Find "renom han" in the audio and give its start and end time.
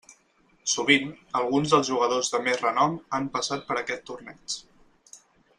2.65-3.31